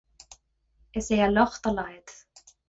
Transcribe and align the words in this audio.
Is 1.01 1.07
é 1.15 1.19
a 1.27 1.29
locht 1.35 1.63
a 1.69 1.71
laghad. 1.77 2.09